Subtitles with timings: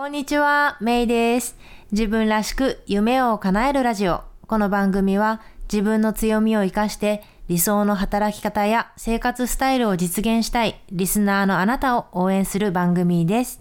[0.00, 1.58] こんにちは、メイです。
[1.92, 4.22] 自分らしく夢を叶えるラジオ。
[4.46, 13.60] この番組は自分の強みを活かして理想の働き方や生活スタイルを実現したいリスナーのあなたを応援する番組です。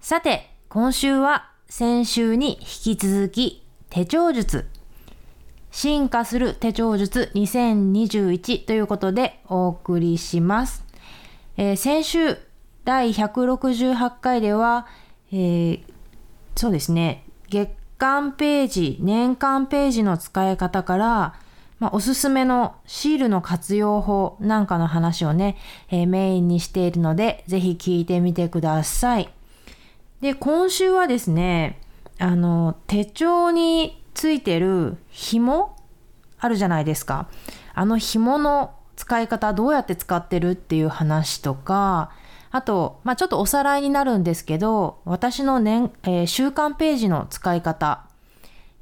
[0.00, 4.64] さて、今週は先週に引き続き手帳術。
[5.70, 10.82] 進化する手帳術2021ということでお送りします。
[11.58, 12.38] えー先週
[12.86, 14.86] 第168回では、
[15.36, 15.82] えー
[16.56, 21.34] そうですね月間ページ年間ページの使い方から、
[21.78, 25.58] まあ、おすすめのシールの活用法なんかの話をね、
[25.90, 29.28] えーメインにしているのでぜひ聞いてみてください。
[30.22, 31.78] で今週はですね
[32.18, 35.76] あの手帳についてる紐
[36.38, 37.28] あるじゃないですか
[37.74, 42.12] あの紐の使い方どうやって使ってるっていう話とか
[42.56, 48.04] あと、まあ、ちょっとおさらいになるんですけど私の年、えー週間ページの使い方、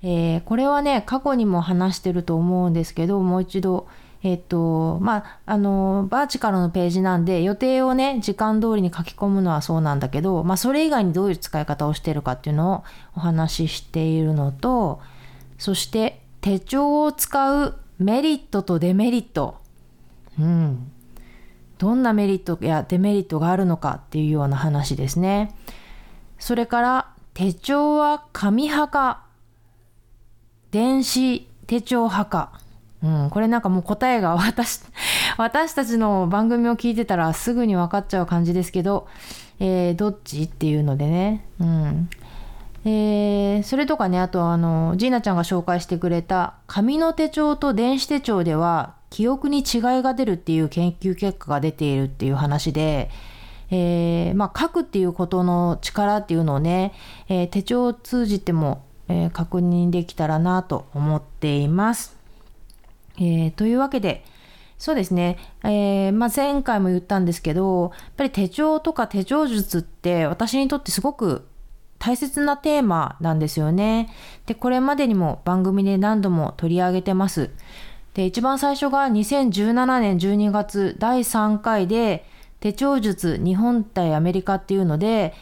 [0.03, 3.86] えーこれはね過去にも話してると思うんですけどもう一度
[4.22, 12.84] えっ、とまああのバーチカルのページなんで予定をね時間通りに書き込むのはそうなんだけど、まあ、それ以外にどういう使い方をしてるかっていうのを
[13.17, 15.00] お話ししているのと
[15.58, 19.56] そして手帳を使うメリットとデメリット。
[20.39, 20.91] うん。
[21.78, 25.55] どんなメリットやデメリットがあるのかっていうような話ですね。
[26.39, 29.25] それから手帳は紙派か
[30.70, 32.61] 電子手帳派か。
[33.02, 34.80] うん、これなんかもう答えが私
[35.36, 39.06] 私たちの番組を聞いてたらすぐに分かっちゃう感じですけど、
[39.61, 41.45] えーどっちっていうのでね。
[41.61, 42.08] うん
[42.86, 53.11] えーそれとかねあとあのジーナちゃんが紹介してくれた紙の手帳と電子手帳では記憶に違いが出るっていう研究結果が出ているっていう話で、
[53.70, 56.93] えーまあ、書くっていうことの力っていうのをね、
[57.29, 62.17] えー手帳を通じても、えー確認できたらなと思っています。
[63.19, 64.24] えーというわけで
[64.79, 71.47] そうですね、えーまあ、前回も言ったんですけどやっぱり手帳とか手帳術って私にとってすごく
[72.01, 74.11] 大切なテーマなんですよね。
[74.47, 77.51] でこれまでにも番組で何度も取り上げてます。
[78.14, 82.25] で一番最初が2017年12月第3回で
[82.61, 85.35] 手帳術日本対アメリカっていうので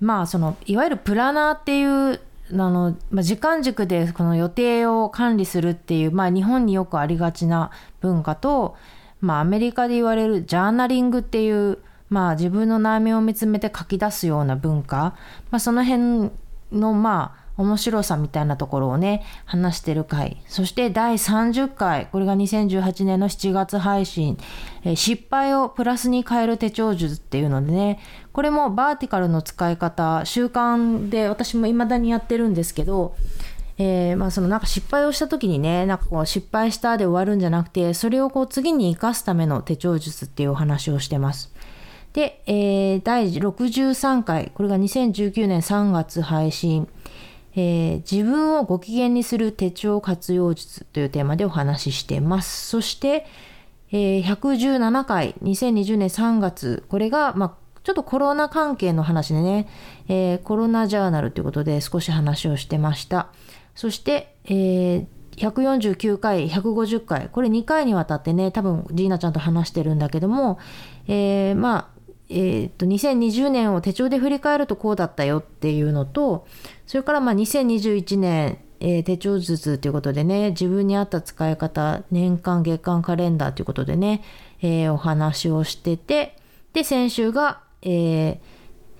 [0.00, 2.20] まあそのいわゆるプラナーっていう
[2.52, 7.70] あの、まあ、時間軸でこの予定を管理するっていう、まあ、日本によくありがちな
[8.00, 8.76] 文化と、
[9.20, 15.14] まあ、アメリカで言われるジャーナリングっていう、まあ、自分の悩みを見つめて書き出すような文化、
[15.50, 16.30] まあ、その辺
[16.72, 20.42] のまあ面白さみたいなところをね話してる回。
[20.46, 22.08] そして第30回。
[22.10, 24.38] これが2018年の7月配信、
[24.84, 28.00] え失敗をプラスに変える手帳術っていうのでね。
[28.32, 30.24] これもバーティカルの使い方。
[30.24, 33.14] 習慣で私も未だにやってるんですけど
[33.82, 41.50] えーまあ、そのなんか失敗をした時にねなんかこう失敗したで終わるんじゃなくてそれをこう次に生かすための手帳術っていうお話をしてます。
[42.12, 44.52] で、えー第63回。
[44.54, 46.88] これが2019年3月配信、
[47.54, 52.66] えー自分をご機嫌にする手帳活用術というテーマでお話ししてます。
[52.68, 53.26] そして、
[53.92, 59.68] えー117回2020年3月これが、まあ、ちょっとコロナ関係の話でね、
[60.08, 63.28] えーコロナジャーナルということで少し話をしてました。
[63.74, 65.06] そして、えー
[65.36, 70.58] 149回、150回、これ2回にわたってね、多分ジーナちゃんと話してるんだけども、
[71.08, 76.46] えーまあ、えーと2020年を手帳で振り返るとこうだったよっていうのと
[76.90, 84.24] それからまあ2021年、えー手帳術ということでね自分に合った使い方年間月間カレンダーということでね、
[84.60, 86.36] えーお話をしてて
[86.72, 88.38] で先週が、えー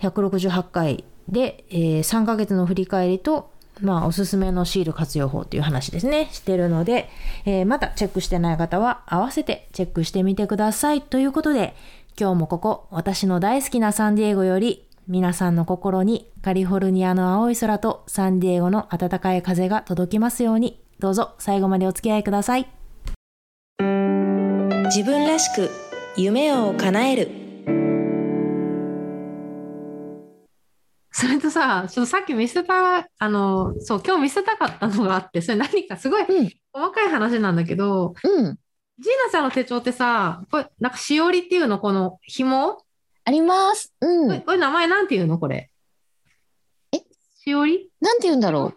[0.09, 7.09] 168回で、えー3ヶ月の振り返りとまあ、おすすめのシール活用法という話ですね、してるので、
[7.45, 11.03] えーまだチェックしてない方は合わせてチェックしてみてください。
[11.03, 11.75] ということで、
[12.17, 22.69] 今日もここ、私の大好きなサンディエゴより、皆さんの心にカリフォルニアの青い空とサンディエゴの暖かい風が届きますように、どうぞ最後までお付き合いください。
[24.87, 25.71] 自分らしく
[26.17, 27.31] 夢を叶える。
[31.13, 36.51] それとさ、ちょっとさっき見せた、あの、そう、今日見せたかったのがあって、それ何かすごいうん。
[36.73, 38.59] 細かい話なんだけど、うん。
[38.99, 42.85] ジーナちゃんの手帳ってさ、これ、なんかしおりっていうのこの紐こ
[43.25, 43.93] あります。
[44.01, 44.43] うれ、ん。
[44.43, 45.39] これ名前なんていうの？
[45.39, 45.71] これ。
[46.93, 46.99] え？
[47.45, 47.91] しおり？
[48.01, 48.73] なんて言うんだろ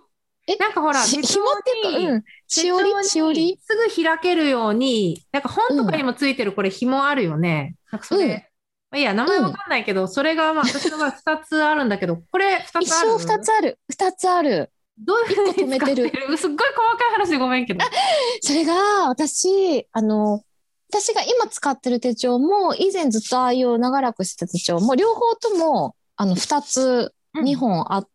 [0.47, 0.55] え？
[0.57, 2.23] なんかほら、うし手帳紐っていうにかうん。
[2.47, 2.91] しおり？
[3.03, 3.59] しおり？
[3.63, 7.75] すぐ開けるように、なんか本とかにもついてるこれ紐あるよね。
[7.91, 8.49] なんかそれ、
[8.91, 13.09] あいいや、名前わかんないけど、それがまあ私の場合2つあるんだけど、これ2一つある？
[13.19, 13.79] 生二つある。
[13.89, 14.71] 二つある。
[14.99, 16.09] どういうふうに使ってる？
[16.37, 17.83] すっごい細かい話でごめんけど。
[18.41, 20.43] それが、私、あの、
[20.93, 28.07] 私が今使ってる手帳も、以前ずっと愛用長らくしてた手帳も、両方とも、あの、二つ、二本あっ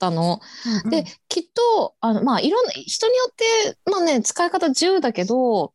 [0.00, 0.40] たの。
[0.84, 5.74] うんで、きっと、あの、まあ、いろんな、人によって、まあね、使い方自由だけど、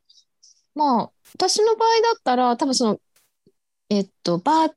[0.75, 2.99] まあ、私の場合だったら、多分その、
[3.89, 4.71] えっと、バー、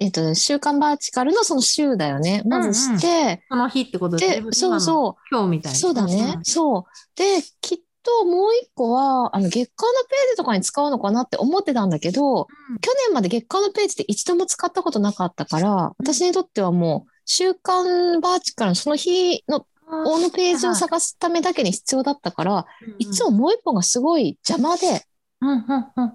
[0.00, 2.42] えっと、週刊バーチカルのその週だよね。
[2.44, 4.80] まずして、その日ってことで、そうう。
[4.80, 5.78] そう、今日みたいな。
[5.78, 6.38] そうだね。
[6.42, 6.84] そう。
[7.16, 12.46] で、きっともう一個は、あの、月間のページとかに使うのかなって思ってたんだけど、うん
[12.80, 20.22] 去年まで月間のページって一度も使ったことなかったから、私にとってはもう、週刊バーチカルのその日の、うん。
[20.22, 22.66] のページを探すためだけに必要だったから、
[22.98, 23.30] いつも。
[23.30, 25.02] ももう一本がすごい邪魔で、
[25.40, 25.64] うんうんうん
[25.96, 26.14] うん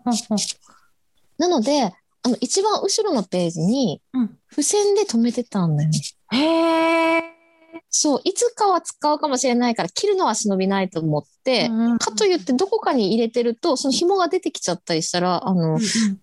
[1.37, 5.99] なので、あの、一番後ろのページにうん、付箋で止めてたんだよね。
[6.31, 6.37] うん。
[6.37, 6.68] へえ。
[8.01, 11.67] そう、いつかは使うかもしれないから、切るのは忍びないと思って、
[11.99, 15.77] かといってどこかに入れてると、その紐が出てきちゃったりしたら、あの、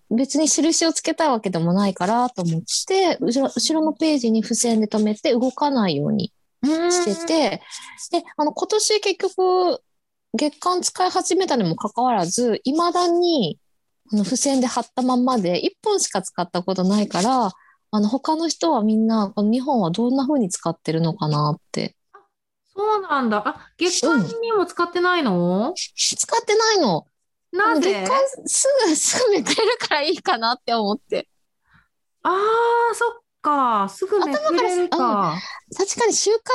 [0.09, 6.33] 別に印をつけたいわけでもないからと思って、後ろ後ろのページに付箋で止めて動かないように
[6.63, 7.61] してて、
[8.09, 9.79] で、あの、今年結局、
[10.33, 13.59] 月間使い始めたにもかかわらず、未だに、
[14.11, 17.51] あの、付箋で貼ったまんまで、1本しか使ったことないから、
[17.91, 21.95] あの、他の人はみんな、この2本はどんな風に使ってるのかなって。
[22.75, 23.43] そうなんだ。
[23.47, 25.73] あ、月間にも使ってないの？
[25.75, 27.07] 使ってないの。
[27.51, 28.03] なぜ？
[28.03, 31.27] 月間すぐ、すぐめくれるからいいかなって思って。
[32.23, 32.29] あ
[32.91, 33.11] あ、そっ
[33.41, 33.87] か。
[33.89, 35.35] すぐめくれるか。
[35.75, 36.51] 確かに週刊バ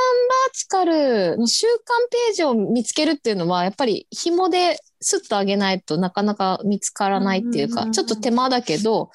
[0.48, 9.10] ーチカルの週刊ページを見つけるっていうのは、やっぱり紐でスッと上げないとなかなか見つからないっていうか、うんうんうんうんちょっと手間だけど、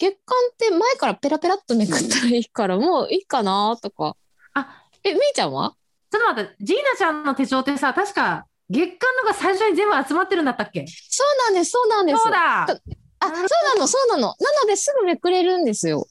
[0.00, 4.16] 月間って前からペラペラっとめくったらいいから、もういいかなとか。
[4.54, 5.74] あ、え、みーちゃんは？
[6.10, 10.86] ちょっと待って、ジーナちゃんの手帳ってさ、確か月間のが最初に全部集まってるんだったっけ？
[10.86, 12.22] そうなんです、そうなんです。
[12.22, 12.62] そうだ。
[12.62, 14.22] あ、そうなの、そうなの。
[14.22, 14.28] な
[14.62, 16.06] のですぐめくれるんですよ。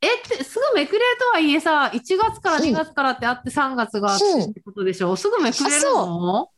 [0.00, 6.50] えって、すぐめくれるとはいえさ、1月から2月からってあって3月があってってことでしょ、すぐめくれるの？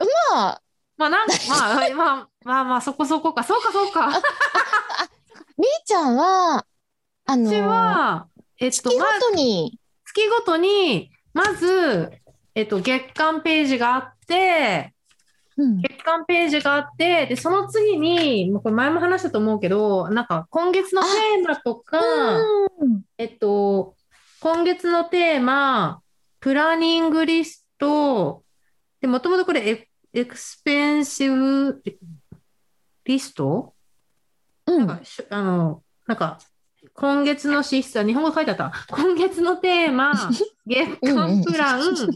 [0.00, 0.60] まあ、
[0.96, 3.44] まあなんか、 まあ、まあ、まあまあ、そこそこか。
[3.44, 4.10] そうか、そうか。
[5.56, 6.66] みーちゃんは、
[7.26, 8.28] あのうちは、
[8.58, 12.10] えっと、月ごまとに、月ごとに、まず、
[12.54, 14.94] えっと、月間ページがあって、
[15.56, 15.80] うん。
[15.80, 23.02] 月間ページがあって、で、その次に、もうこれ前も話したと思うけど、なんか今月のテーマとか、うん。
[23.18, 23.94] えっと、
[24.40, 26.02] 今月のテーマ、
[26.40, 28.42] プランニングリスト、
[29.00, 31.80] で、もともとこれエ、エクスペンシブ
[33.04, 33.73] リスト
[34.66, 36.38] うんなんか、しあの、なんか、
[36.92, 38.72] 今月の支出は、日本語書いてあった。
[38.94, 40.12] 今月のテーマ、
[40.66, 42.12] 月間プラン、今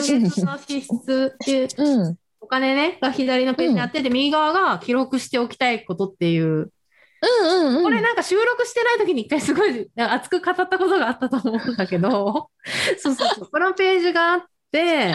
[0.00, 2.16] 月の支出っていう、うん。
[2.40, 7.82] お金ね、が左のページにあって、で、右側が記録しておきたいことっていう、うんうんうん。
[7.84, 12.50] これなんか収録してない時に一回すごい 熱く語ったことがあったと思うんだけど、
[12.98, 15.14] そうそうそう、このページがあって、で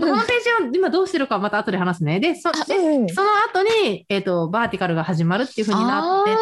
[0.00, 2.20] このページは今どうしてるかはまた後で話すね。
[2.20, 6.34] で、そあでうんその後に、えっ、と、バーティカルが始まるっていう風になって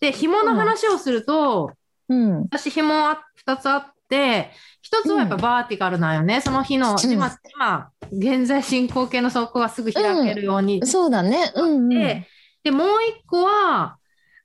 [0.00, 1.72] て、で、紐の話をすると、
[2.08, 2.42] うん。
[2.42, 4.50] 私紐は2つあって、
[4.84, 6.40] 1つはやっぱバーティカルなんよね。
[6.40, 11.52] その日の、うん今、今、現在進行形の速攻がすぐ開けるようにそうだね。
[11.54, 11.88] うんうん。
[11.88, 12.26] で、
[12.64, 13.96] で、もう一個は、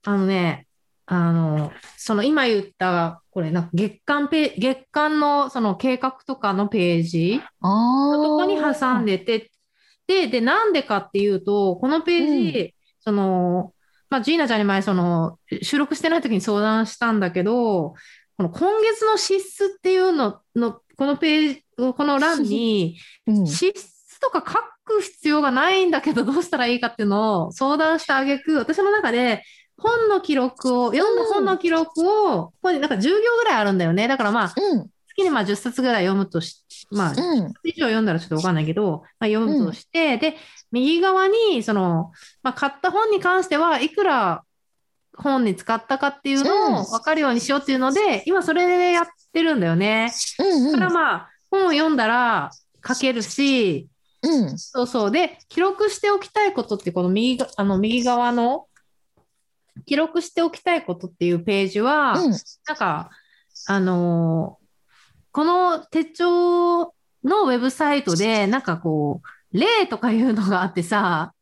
[0.04, 0.67] あのね、
[1.10, 7.40] あの、その今言った、これ、なんか月間ペ月間のその計画とかのページ。
[7.62, 9.50] のとこに挟んでて、
[10.06, 13.72] で、で、なんでかっていうと、このページ、その、
[14.10, 17.94] まあ、ジーナちゃんに前、その、収録してない時に相談したんだけど、
[18.36, 23.46] この今月の支出っていうのの、このページ、この欄に、うん。
[23.46, 29.42] 支出とか書く必要がないんだけど、どうしたらいいかっていうのを相談した挙句、私の中で
[29.78, 34.08] 本の記録を、読んだ本の記録を、ここになんか10行ぐらいあるんだよね。
[34.08, 34.90] だからまあ、うん。
[35.08, 37.52] 月にまあ10冊ぐらい読むとし、まあ、うん。
[37.64, 40.36] 以上読んだらちょっとわかんないけど、まあ、読むとして、で、
[40.72, 44.42] 右側に、その、まあ、買った本に関しては、いくら
[45.16, 50.12] 本に使ったかっていうのを分かるようにしようっていうので、今それでやってるんだよね。
[50.38, 50.72] うん。
[50.72, 52.50] だからまあ、本を読んだら
[52.86, 53.88] 書けるし、
[54.22, 54.58] うん。
[54.58, 55.10] そうそう。
[55.10, 58.66] で、記録しておきたいことって、この右が、あの、右側の、
[59.88, 62.30] 記録しておきたいことっていうページは、うん。
[62.66, 63.10] なんか、
[63.66, 64.68] あのー
[65.30, 69.20] この手帳のウェブサイトで、なんかこ
[69.52, 71.32] う、例とかいうのがあってさ、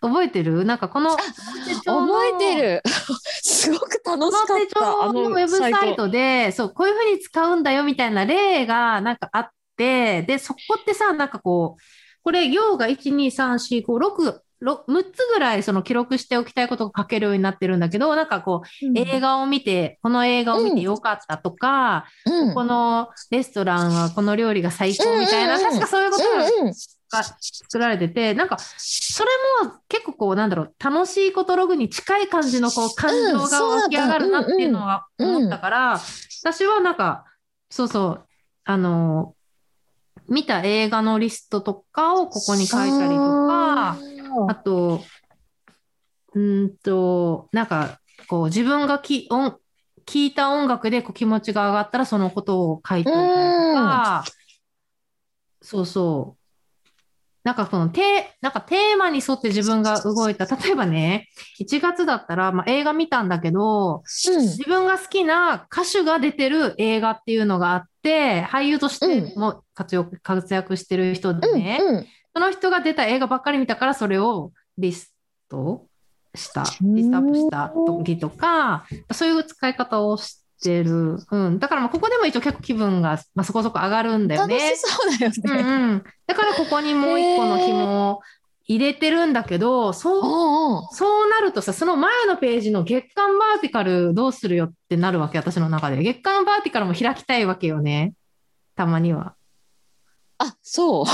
[0.00, 0.64] 覚えてる？
[0.64, 2.82] なんかこの覚えてる。
[3.42, 4.80] すごく楽このしかっ手た。
[4.80, 11.82] あ帳のウェブサイトで、そう、こういうふうに使うんだよみたいな例がなんかあって、で、そこってさ、なんかこう、
[12.22, 25.78] これ、行が1、2、3、4、5、6、6 6つぐらいその記録しておきたいことが書けるようになってるんだけど、なんかこう、映画を見て、この映画を見てよかったとか、うん、このレストランはこの料理が最高みたいな、うんうんうん。
[25.78, 26.24] 確かそういうこと
[27.16, 29.30] が作られてて、なんか、それ
[29.64, 36.00] も結構こう、なんだろう、楽しいことログに近い感じのこう、感情が湧き上がるなっていうのは思ったから、
[36.42, 37.24] 私はなんか、
[37.70, 38.26] そうそう、
[38.64, 39.34] あの、
[40.28, 43.96] 見た映画のリストとかをここに書いたりとか、
[44.48, 45.02] あと、
[46.34, 49.58] うーんと、なんか、こう、自分がき音
[50.06, 54.24] 聞いた音楽でこう気持ちが上がったらそのことを書いてとか、
[55.60, 56.46] そうそう。
[57.42, 60.46] なんかそのテなんかテーマに沿って自分が動いた。
[60.46, 61.28] 例えばね、
[61.60, 75.14] 1月だったら、まあ、映画見たんだけど、うん自分が好きな歌手が出てる映画っていうのがあって、俳優としても活躍活躍してる人でね、うんうんその人が出た映画ばっかり見たから、それをリス
[75.48, 75.86] ト
[76.34, 81.16] した、うんリストアップした時とか、そういう使い方をしてる。
[81.30, 81.58] うん。
[81.58, 84.80] だからまあここでも一応結構気分が、まあ、そこそこ上がるんだよ楽ねし。
[84.80, 85.62] そうだようんね。
[85.62, 86.04] うん。
[86.26, 88.20] だからここにもう一個の紐を
[88.66, 96.02] 入れてるんだけど、そうそうなるとさ、その前のページの月間バーティカルどうするよってなるわけ、私の中で。
[96.02, 98.12] 月間バーティカルも開きたいわけよね。
[98.74, 99.36] たまには。
[100.38, 101.04] あ、 そう。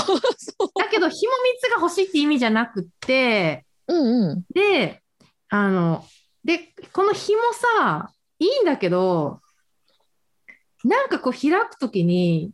[0.79, 4.45] だけど、紐3つが欲しいって意味じゃなくって、うんうん。
[4.53, 5.01] で、
[5.49, 6.05] あの、
[6.43, 9.39] で、この紐さ、いいんだけど、
[10.83, 12.51] なんかこう開くときに、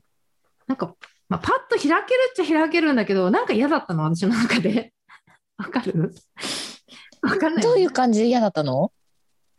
[0.67, 0.95] なんか、
[1.27, 1.99] まあ、パッと開ける
[2.31, 4.93] っちゃ開けるんだけど、なんか嫌だったの、私の中で。
[5.57, 6.13] わかる？
[7.21, 7.63] わかんない？
[7.63, 8.91] どういう感じで嫌だったの？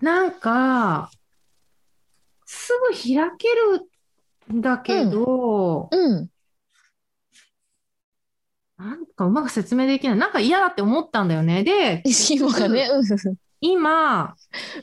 [0.01, 1.11] なんか、
[2.47, 3.89] すぐ開ける
[4.57, 6.31] んだけど、うん。
[8.81, 10.17] なんかうまく説明できない。
[10.17, 11.63] なんか嫌だって思ったんだよね。
[11.65, 12.89] で、紐がね。
[13.61, 14.35] 今、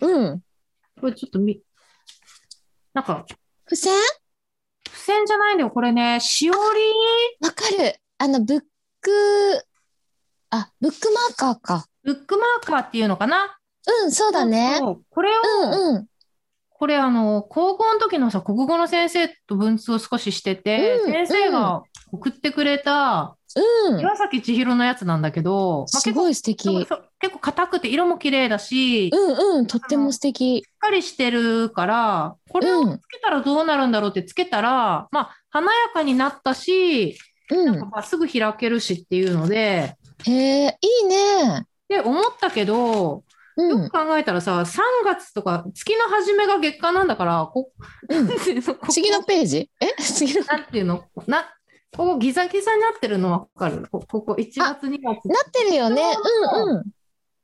[0.01, 0.13] うん。
[0.13, 0.41] うん。
[1.01, 1.59] これちょっとみ、
[2.93, 3.25] なんか、
[3.65, 3.91] 付箋？
[4.83, 5.71] 付箋じゃないんだよ。
[5.71, 6.59] これね、しおり？
[7.41, 7.95] わかる。
[8.19, 8.61] あの、ブッ
[9.01, 9.65] ク、
[10.51, 11.87] あ、ブックマーカーか。
[12.03, 13.57] ブックマーカーっていうのかな？
[14.03, 14.79] うん、そうだね。
[15.09, 16.07] これを、うんうん。
[16.69, 23.35] これあの、高校の時のさ、国語の先生と文通を少ししてて、うん先生が送ってくれた
[23.89, 23.99] うん。
[23.99, 26.85] 岩崎千尋のやつなんだけど、まあ、すごい素敵。
[27.19, 30.63] 結構硬くて色も綺麗だし、しっうんうん、とっても素敵。
[30.79, 37.17] かりしてるから、これをうんつけたらどうなるんだろうってつけたら、まあ、華やかになったし、
[37.49, 37.65] うん。
[37.65, 39.95] なんかまあすぐ開けるしっていうので、
[40.25, 41.65] へえ、いいね。
[41.89, 43.23] で、思ったけど、
[43.55, 43.69] うん。
[43.83, 47.71] よく考えたらさ、3月とか月の初めが月間なんだから、こ
[48.09, 48.33] うん こ
[48.89, 49.71] 次のページ？
[49.81, 49.95] え？
[49.99, 50.45] 次の。
[50.45, 51.05] なんていうの？
[51.25, 51.45] な、
[51.97, 53.87] ここギザギザになってるのわかる？
[53.91, 55.27] こここ1月2月。
[55.27, 56.03] なってるよね。
[56.53, 56.83] うんうん。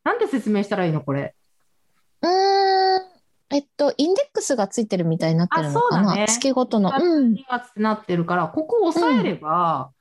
[0.03, 1.35] なんで説明したらいいのこれ？
[2.21, 3.01] うーん。
[3.49, 6.01] えっと、インデックスがついてるみたいになってるのかな？
[6.01, 6.91] あそうだね月ごとの。
[6.91, 7.33] 1月うん。
[7.33, 9.91] 2月ってなってるから、ここを押さえれば、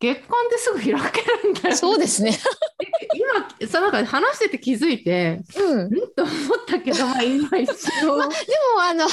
[0.00, 1.76] 月間ですぐ開けるんだよ。
[1.76, 2.38] そうですね。
[3.60, 5.90] 今、さ、なんか話してて気づいて、うん。
[5.90, 6.36] でも、んと思っ
[6.66, 7.70] たけど、まあ今一
[8.08, 8.22] 応。
[8.80, 9.08] あの、 い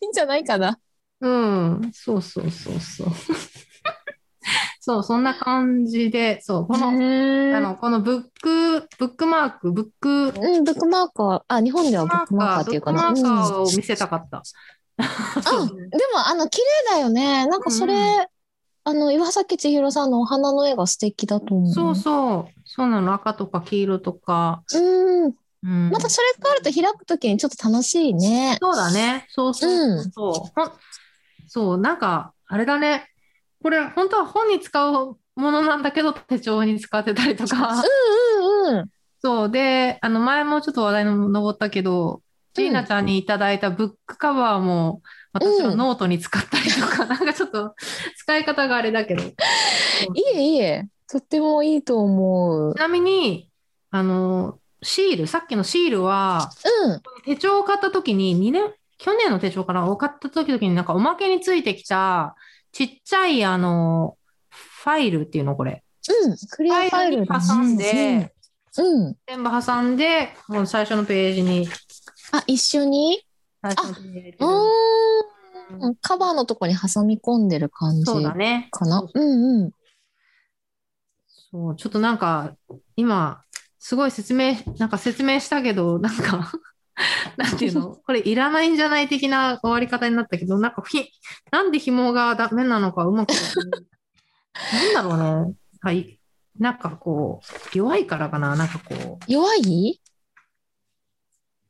[0.00, 0.78] いんじゃないかな。
[1.20, 3.08] うん、そうそうそうそう。
[4.84, 6.90] そう、そんな感じで、そう、この、あ
[7.60, 11.42] の、このブック、ブックマーク、ブック、うん、ブックマーカー。
[11.46, 13.12] あ、日本ではブックマーカーっていうかな。
[13.12, 14.38] ブックマーカうんーを見せたかった。
[14.38, 15.04] あ、
[15.44, 15.46] で
[16.12, 17.46] も、あの、綺麗だよね。
[17.46, 18.26] なんかそれ、うん
[18.84, 21.72] あの、岩崎千尋さんのお花の絵が素敵だと思う。
[21.72, 22.60] そうそう。
[22.64, 23.14] そうなの。
[23.14, 24.64] 赤とか黄色とか。
[24.74, 25.34] うん。
[25.62, 25.90] うん。
[25.90, 28.58] またそれがあると開くときにちょっと楽しいね。
[28.60, 29.26] そうだね。
[29.28, 30.32] そうそうそうそう。
[30.56, 30.72] ほん
[31.46, 33.11] そう、なんか、あれだね。
[33.62, 37.82] これ、本当は本に使うものなんだけど、手帳に使ってたりとか。
[38.64, 38.90] うんうん。
[39.20, 39.50] そう。
[39.50, 42.22] で、あの、前もちょっと話題の上ったけど、
[42.54, 45.02] ジーナちゃんにいただいたブックカバーも、
[45.32, 47.74] 私はノートに使ったりとか、 なんかちょっと
[48.16, 49.22] 使い方があれだけど。
[49.22, 49.32] いい
[50.34, 50.88] えいいえ。
[51.08, 52.78] とってもいいと思うち。
[52.78, 53.48] なみに、
[53.90, 56.50] あの、シール、さっきのシールは、
[56.86, 57.02] うん。
[57.24, 59.86] 手帳を買った時に、2年、去年の手帳かな？
[59.86, 62.36] を買った時々になんかおまけについてきた、
[62.72, 64.16] ちっちゃい、あの、
[64.50, 65.84] ファイルっていうの、これ。
[66.24, 66.36] うん。
[66.50, 68.32] クリアファイルだに挟んね。
[68.76, 69.16] で、うん。
[69.26, 71.68] 全部挟んで、もう最初のページに、
[72.32, 73.24] あ、一緒に？
[73.60, 75.94] 最初のページに入れてるうーん。
[75.96, 78.68] カバーのとこに挟み込んでる感じそうだね。
[78.70, 79.00] かな？
[79.00, 79.20] そう。
[79.20, 79.70] うんうん。
[81.50, 82.56] そう、ちょっとなんか、
[82.96, 83.42] 今、
[83.78, 86.50] すごい説明、なんか説明したけど、なんか、
[87.36, 87.96] なんていうの？
[87.96, 91.08] これいらないんじゃない的な終わり方になったけど、なんかひ、
[91.50, 93.30] なんで紐がダメなのかうまく、
[94.72, 95.54] なんだろうね。
[95.80, 96.18] はい。
[96.58, 99.24] なんかこう、弱いからかななんかこう。
[99.26, 100.00] 弱い？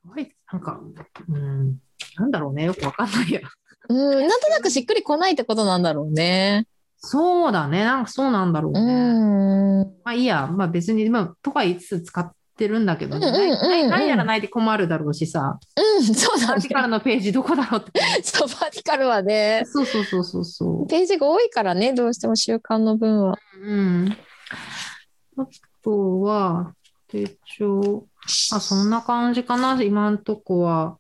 [0.05, 0.35] 弱い？
[0.53, 0.81] なんか、
[1.29, 1.79] うん、
[2.17, 2.65] なんだろうね。
[2.65, 3.41] よくわかんないや。
[3.89, 6.67] うん、なんとなくしっくりこないってことなんだろうね。
[6.97, 7.85] そうだね。
[7.85, 8.81] なんかそうなんだろうね。
[8.81, 10.03] うん。
[10.05, 10.47] まあいいや。
[10.47, 15.59] まあ別に、まあ、とか言いつつ使ってるんだけど何やらないで困るだろうしさ。
[15.77, 16.47] うん、そうだね。
[16.47, 18.01] バーティカルのページどこだろうって。
[18.23, 19.65] そう、バーティカルはね。
[19.67, 20.87] そうそうそうそうそう。
[20.87, 23.37] ページが多いからね、どうしても習慣の分は。
[23.61, 24.17] うん。
[25.39, 25.47] あ
[25.83, 26.73] とは、
[27.09, 27.29] 手
[27.59, 28.07] 帳。
[28.53, 30.99] あ、そんな感じかな、今んとこは。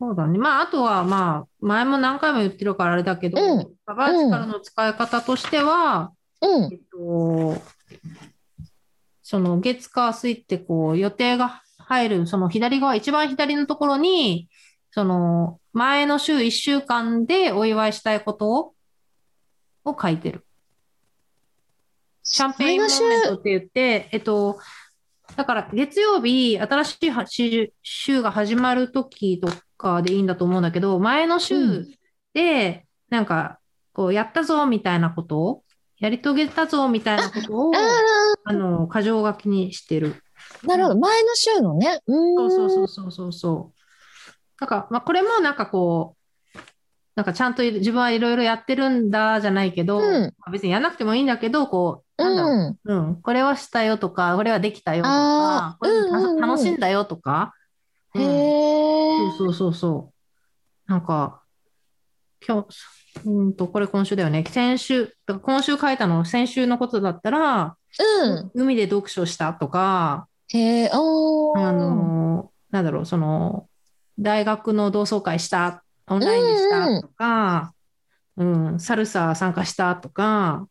[0.00, 0.38] そうだね。
[0.38, 7.62] まあ、あとは、まあ、前も何回も言ってるからあれだけど、うん、バーチカルの使い方としては、うん、えっと、
[9.30, 14.48] その月火水ってこう予定が入る、その左側、一番左のところに、
[14.90, 18.72] その前の週1週間でお祝いしたいこと
[19.84, 20.46] を書いてる。
[22.22, 24.60] champagne moment って言って、えっと、
[25.36, 26.96] だから月曜日、新し
[27.64, 31.86] い週が始まる時とかでいいんだと思うんだけど、前の週
[32.32, 33.58] で、なんか、
[33.92, 35.64] こう、やったぞみたいなことを、
[36.00, 37.72] やり遂げたぞみたいなことを、
[38.44, 40.22] あの、箇条書きにしてる。
[40.64, 40.98] なるほど。
[40.98, 42.00] 前の週のね。
[42.06, 43.78] そうそうそうそうそうそう。
[44.60, 46.18] なんか、まあ、これもなんかこう、
[47.14, 55.92] なんかちゃんと自分はいろいろやってるんだじゃないけど、うん、まあ、別にやらなくてもいいんだけど、こう、なんだろう、うん、うん、これはしたよとか、これはできたよとか、これ
[56.40, 57.54] 楽しんだよとか、
[58.14, 60.12] へえ、そうそうそうそ
[60.88, 60.90] う。
[60.90, 61.42] なんか、
[62.46, 62.76] 今日、
[63.24, 64.44] うんと、これ今週だよね。
[64.48, 67.76] 先週、今週書いたの先週のことだったら、
[68.22, 68.50] うん。
[68.54, 73.66] 海で読書したとか、へえ、おあの、なんだろう、その、
[74.18, 77.74] 大学の同窓会した、オンラインでしたとか、
[78.36, 80.66] うん、うん、サルサ参加したとか、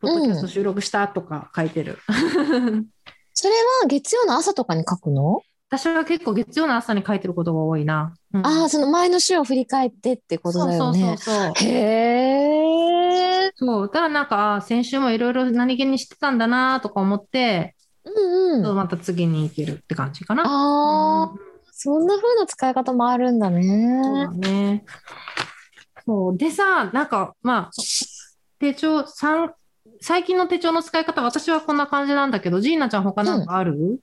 [0.00, 1.98] ポッドキャスト収録したとか書いてる。
[2.08, 2.86] うん、
[3.32, 5.40] それは月曜の朝とかに書くの？
[5.68, 8.14] 私は結構月曜の朝に書いてることが多いな。
[8.32, 10.98] うん、ああ、その前の週を振り返ってってことだよね。
[11.00, 11.68] そうそうそうそう。
[11.68, 13.52] へえ。
[13.56, 13.90] そう。
[13.90, 17.74] ただなんか、先週もいろいろ何気にしてたんだなとか思って、
[18.04, 18.10] う
[18.60, 18.76] んうん。
[18.76, 20.44] また次に行けるって感じかな。
[20.46, 21.38] ああ、うん、
[21.72, 24.00] そんな風な使い方もあるんだね。
[24.04, 24.84] そうだね。
[26.06, 26.36] そう。
[26.36, 27.70] でさ、なんか、まあ、
[28.60, 29.50] 手帳3、
[30.00, 33.98] 最近の手帳の使い方、私はこんな感じなんだけど、ジーナちゃん他なんかある、うん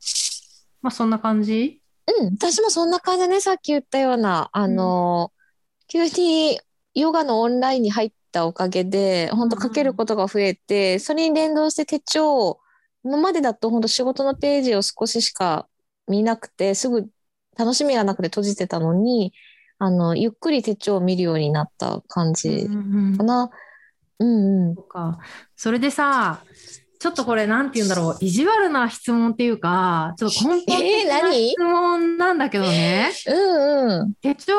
[0.83, 1.81] まあそんな感じ？
[2.19, 6.59] うん、私もそんな感じね、さっき言ったような、あの、うん、急に
[6.93, 12.59] ヨガのオンラインに入ったおかげで、本当書けることが増えて、うん、それに連動して手帳、
[13.05, 15.67] 今までだと本当仕事のページを少ししか
[16.07, 17.07] 見なくて、すぐ
[17.57, 19.33] 楽しみがなくて閉じてたのに、
[19.79, 22.67] あの、ゆっくり手帳を見るようになった感じ
[23.17, 23.49] かな。
[24.19, 24.69] うんうん。
[24.69, 25.19] うん、そか。
[25.55, 26.43] それでさ、
[27.03, 33.11] ちょっとこれなんて言うんだろう、意地悪な質問っていうか、ちょっと根本的な質問なんだけどね。
[33.27, 33.99] えー、うん。
[33.99, 34.13] うん。
[34.21, 34.55] 手帳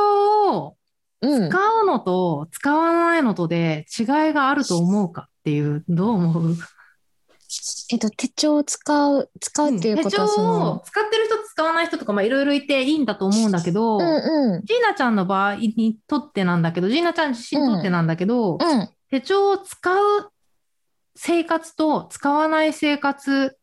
[0.50, 0.76] を
[1.22, 6.56] 使うのと使わないのとで違いがあると思うかっていう、どう思う？
[7.90, 18.80] えっと、手帳を使う、使うっていうことはその、を使ってる人使わない人とか、まあいろいろいていいんだと思うんだけど、うんうん、ジーナちゃんの場合にとってなんだけど、ジーナちゃん自身にとってなんだけど、うん。
[18.80, 20.30] うん、手帳を使う
[21.16, 23.56] 生活と使わない生活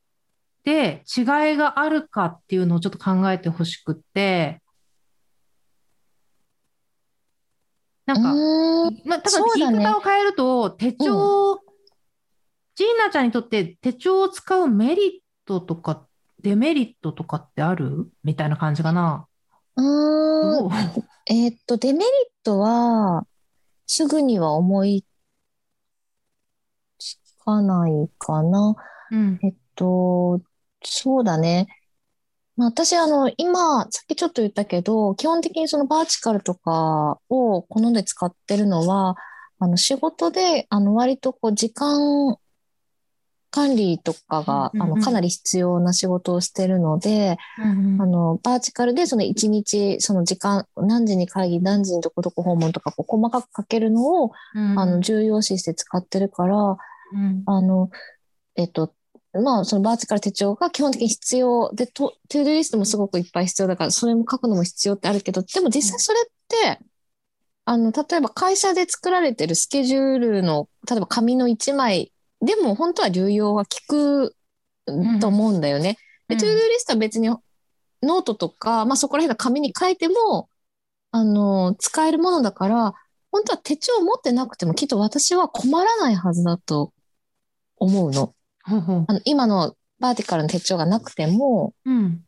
[0.63, 1.25] で違い
[1.57, 4.61] があるかっていうのをちょっと考えてほしくって、
[8.05, 8.33] なんか、
[9.05, 11.59] まあ、多分言い方を変えると、手帳、うん、
[12.75, 15.11] ジーナちゃんにとって手帳を使うメリッ
[15.45, 16.07] トとか
[16.41, 18.09] デメリットとかってある？
[18.23, 19.27] みたいな感じかな。
[19.75, 19.81] う
[20.67, 20.69] ん。
[21.29, 22.07] えー、っと、デメリッ
[22.43, 23.25] トは、
[23.85, 25.05] すぐには思い
[27.51, 28.75] かないかな。
[29.11, 30.41] うん、えっと、
[30.83, 31.67] そうだね。
[32.55, 39.15] まあ、私、あの、今、さっきちょっと言ったけど、基本的にそのバーチカルとかを好んで使ってるのは、
[39.59, 42.37] あの、仕事で、あの、割とこう、時間
[43.51, 56.77] 管理とかが、あの、かなり必要な仕事をしてるので、うんうん、あの、バーチカルでその一日、その時間、何時に会議、何時にどこどこ訪問とか、こう細かく書けるのを、うん、あの、重要視して使ってるから、
[57.13, 57.89] うん、あの、
[58.55, 58.93] えっと、
[59.33, 66.79] まあ、そのバーチカル手帳が基本的に必要で、トトゥードリストもすごくいっぱい必要だから、それも書くのも必要ってあるけど、でも実際それって、
[67.65, 74.35] あの、例えば会社で作られてるスケジュールの、例えば紙の1枚でも本当は流用は効く
[75.21, 75.97] と思うんだよね。
[76.27, 80.49] うん、で、 to-do list は別にノートとか、まあそこら辺の紙に書いても、
[81.11, 82.93] あの、使えるものだから、
[83.31, 86.91] 本当は手帳を持ってなくてもきっと私は困らないはずだと
[87.81, 88.33] 思うの。
[88.63, 92.23] ほうほうあの、今のバーティカルの手帳がなくても、うん。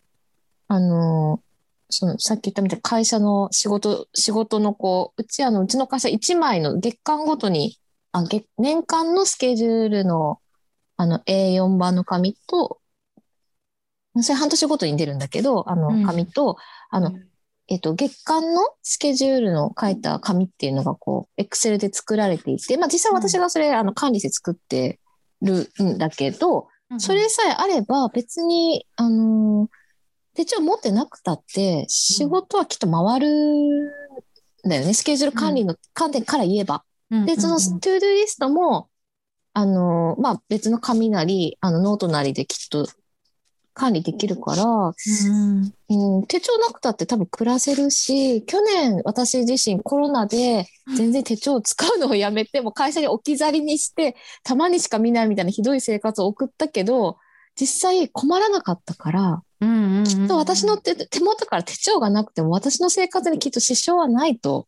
[0.68, 1.42] あの、
[1.90, 7.78] その、さっき言ったみたいに会社の仕事、仕事のこう、うちあの、うちの会社1枚の月間ごとに、
[8.12, 10.40] あ、月、年間のスケジュールの、
[10.98, 12.80] あの、A4 版の紙と、
[14.22, 16.58] それ半年ごとに出るんだけど、あうんの、紙と、
[16.90, 17.12] あの、
[17.68, 25.00] えっと、月間のスケジュールの書いた紙っていうのがこう、エクセルで作られていて、まあ実際私がそれ、あの、管理して作って
[25.44, 29.70] るんだけど、うんそれさえあれば別に、あのー
[30.36, 34.94] 手帳持ってなくたって仕事はきっと回るんだよね。
[34.94, 36.84] スケジュール管理の観点から言えば。
[37.12, 38.90] うんで、そのうん to-do list も、
[39.54, 42.88] あのーまあ、別の紙なり、あの、ノートなりできっと
[43.74, 45.74] 管理できるから、うん。
[45.90, 57.18] うん、手帳なくたって多分暮らせるし、去年私自身コロナで全然手帳を使うのをやめて、もう会社に置き去りにして、たまにしか見ないみたいなひどい生活を送ったけど、
[57.60, 59.42] 実際困らなかったから、
[60.06, 64.68] きっと私の手手元から手帳がなくても私の生活にきっと支障はないと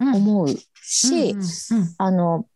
[0.00, 0.48] 思う
[0.82, 1.36] し、
[1.98, 2.46] あの、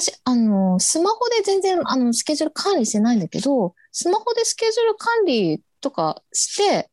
[0.00, 6.90] 私、あの、スマホで全然、あの、スケジュール管理してないんだけど、スマホでスケジュール管理とかして、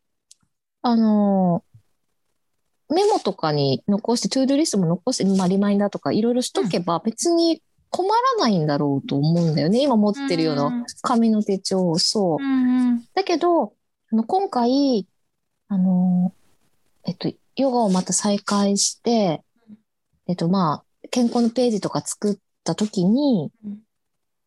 [0.84, 1.64] あの、
[2.90, 9.82] メモとかに残して、 to-do list も残して、まあ、リマインダーとかいろいろしとけば別に困らないんだろうと思うんだよね。
[9.82, 12.46] 今持ってるような紙の手帳を、そうう。
[12.46, 13.74] んうんだけど、
[14.12, 15.08] あの今回、
[15.70, 16.34] あの、
[17.06, 19.42] えっと、ヨガをまた再開して、
[20.28, 23.80] えっと、まあ、健康のページとか作った時にうん、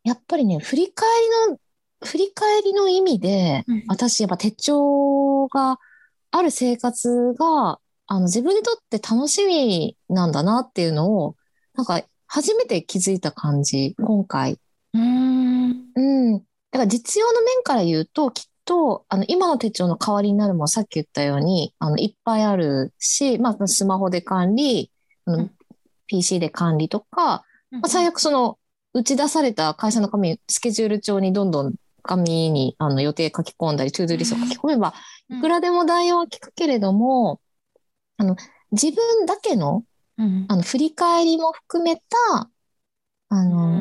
[0.04, 1.06] やっぱりね、振り返
[1.48, 1.58] りの、
[2.04, 5.78] 振り返りの意味でうん、私、やっぱ手帳が
[6.30, 11.36] ある生活が、あの、自分にとって楽しみなんだなっていうのを、
[11.74, 14.58] なんか、初めて気づいた感じ、今回。
[14.92, 16.38] うんうん。
[16.38, 24.90] だから実用の面から言うと、きっと、あの、今の手帳の代わりになるもの、さっき言ったように、あの、いっぱいあるし、まあ、スマホで管理、
[25.26, 25.50] うん
[26.06, 27.44] PC で管理とか、
[27.80, 28.58] まあ、最悪その、
[28.92, 34.94] 打ち出された会社の紙、スケジュール帳にどんどん紙にあの予定書き込んだり、トゥードゥリスト書き込めば、
[35.30, 35.38] うん。
[35.38, 37.40] いくらでも代用は効くけれども、
[38.16, 38.36] あの、
[38.70, 39.84] 自分だけの、
[40.18, 40.46] うん。
[40.48, 42.50] あの、振り返りも含めた、
[43.30, 43.80] あの、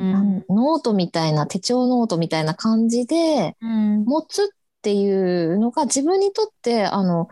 [0.50, 4.06] ノートみたいな、手帳ノートみたいな感じで、うん。
[4.06, 4.48] 持つっ
[4.82, 7.28] ていうのが自分にとって、あの、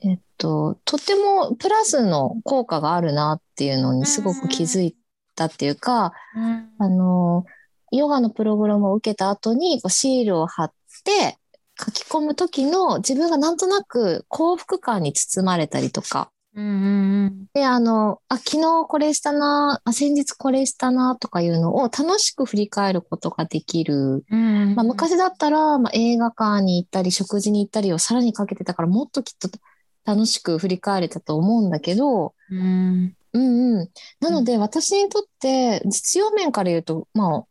[0.00, 4.96] えっと、とてもプラスの効果があるなっていうのにすごく気づい
[5.48, 6.70] たっていうか、うん。
[6.78, 7.44] あの、
[7.90, 10.72] ヨガのプログラムを受けた後にこうシールを貼っ
[11.04, 11.38] て
[11.78, 16.68] 書き込む時の自分がなんとなく幸福感に包まれたりとか、うんう
[17.30, 24.24] んで、あの、あ、昨日これしたな、あ、先日これしたなとかいうのを楽しく振り返ることができる。
[24.30, 24.74] うん。
[24.74, 29.48] まあ、昔だったら、まあ、映画館に行ったり、食事に行ったりをさらにかけてたから、もっときっと
[30.04, 33.90] 楽しく振り返れたと思うんだけど、うんうんうん。
[34.20, 37.46] なので、私にとって、実用面から言うと、まあ、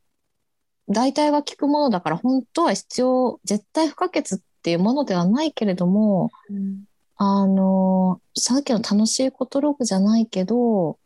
[0.88, 6.84] 大体が効くものだから、本当は必要、絶対不可欠っていうものではないけれども、うん。
[7.16, 10.98] あの、さっきの楽しいことログじゃないけど、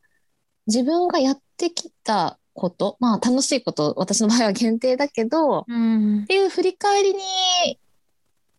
[0.68, 6.24] 自分がやってきたこと、まあ楽しいこと、私の場合は限定だけど、うん。
[6.24, 7.80] っていう振り返りに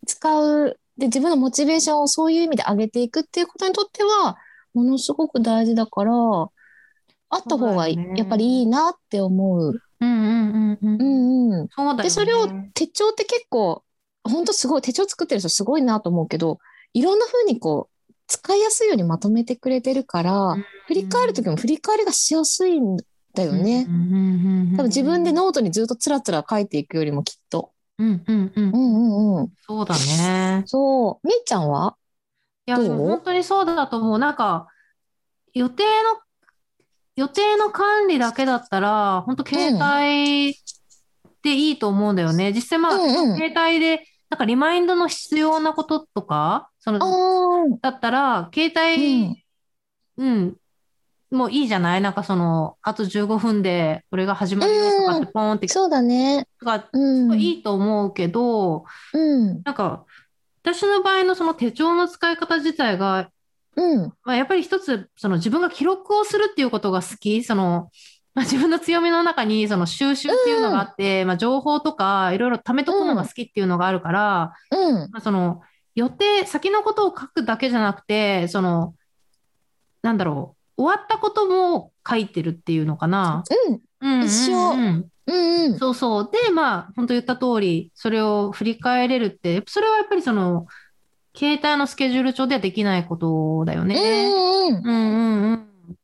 [0.06, 4.36] 使う、で、自分のモチベーションをそういう意味で上げていくっていうことにとっては、
[4.76, 9.80] ものすごく大事だから、あった方がやっぱりいいなって思う。
[10.00, 11.68] うんうんうんううんんうん。
[11.68, 13.82] そうだよねで、それを手帳って結構、
[14.24, 16.58] 本当すごい、手帳作ってる人すごいなと思うけど、
[16.92, 22.96] いろんな風にこう、使いやすいようにまとめてくれてるから、振り返るときも振り返りがしやすいん
[23.34, 23.86] だよね。
[24.76, 27.72] 多分自分でノートにずっとつらつら書いていくよりもきっと。
[27.98, 29.52] うんうんうんうんうんうん。
[29.66, 31.26] そうだねそう。
[31.26, 31.96] みーちゃんは？
[31.98, 32.05] い
[32.66, 34.18] や、本当にそうだと思う。
[34.18, 34.66] なんか、
[35.54, 36.20] 予定の、
[37.16, 40.54] 予定の管理だけだったら、本当携帯
[41.42, 42.52] でいいと思うんだよね。
[42.52, 43.36] 実際まあ、うんうん。
[43.36, 49.36] 携帯で、なんかリマインドの必要なこととか、その、だったら、携帯、
[50.18, 50.56] うん、
[51.30, 52.00] もういいじゃない？
[52.00, 56.46] なんかその、あと15分で、これが始まるよとかってポーンって、そうだね。
[56.60, 57.40] とか、うん。
[57.40, 59.62] いいと思うけど、うん。
[59.62, 60.04] なんか、
[60.66, 63.30] 私の場合のその手帳の使い方自体が、
[63.76, 64.12] うん。
[64.24, 67.88] まあ、やっぱり一つ、その自分が記録をするっていうことが好き、その、
[68.34, 75.10] まあ、自分の強みの中にその収集っていうのがあって、まあ、情報とかいろいろ貯めとくのが好きっていうのがあるから、うん。
[75.12, 75.60] まあ、その、
[75.94, 78.94] 予定、先のことを書くだけじゃなくて、その、
[80.02, 83.44] なんだろう、終わったことも書いてるっていうのかな。
[84.00, 85.06] うん、うん、一緒。
[85.26, 86.30] うんうん、そうそう。
[86.30, 90.66] で、まあ、本当言った通り、それを振り返れるって、それはやっぱりその、
[91.36, 93.96] 携帯のスケジュール帳ではできないことだよね。
[93.98, 94.84] うんうん。
[94.84, 95.96] うんうんうん。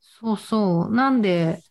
[0.00, 0.94] そうそう。
[0.94, 1.62] なんで、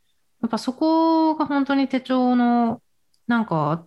[0.42, 2.82] やっぱそこが本当に手帳の、
[3.28, 3.86] なんか、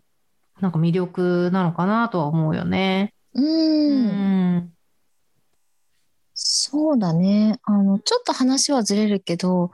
[0.61, 3.15] なんか魅力なのかなとは思うよね。
[3.35, 4.09] うん。
[4.57, 4.75] うん
[6.55, 7.59] そうだね。
[7.63, 9.71] あの、ちょっと話はずれるけど、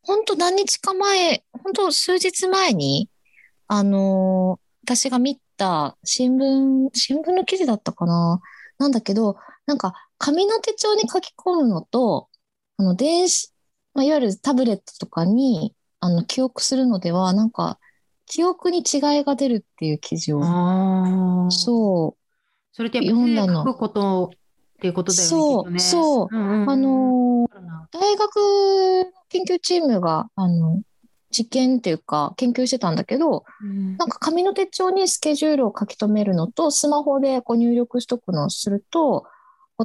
[0.00, 3.10] 本当何日か前、本当数日前に、
[3.66, 8.40] あの私が見た新聞、新聞の記事だったかな？
[8.78, 12.28] なんだけど、なんか紙の手帳に書き込むのと、
[12.78, 13.52] あの、電子、
[13.92, 17.78] まあ、いわゆるタブレットとかに、あの、記憶するのでは、なんか、
[18.24, 20.40] 記憶に違いが出るっていう記事を、
[21.50, 22.20] そう。
[22.72, 24.30] それってやっぱり書くこと
[24.84, 25.28] っていうことだよね。
[25.28, 26.28] そう、ね、そう。
[26.30, 27.48] うんうん、あの
[27.90, 30.82] 大学研究チームが、あの、
[31.30, 39.26] 実験っていうか研究してたんだけど、うん、なんか紙の手帳にスケジュールを書き留めるのとスマホでこう入力しとくのをすると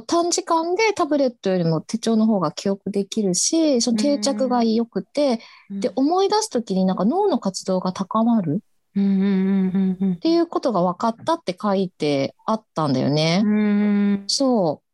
[0.06, 13.42] 短時間でタブレットよりも手帳の方が記憶できるしその定着が良くて、うん、で思い出す時になんか脳の活動が高まるっていうことが分かったって書いてあったんだよね。
[13.44, 14.89] うん、そう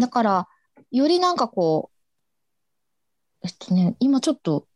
[0.00, 0.48] だから
[0.90, 1.90] よりなんかこ
[3.42, 4.66] うえっとね今ちょっと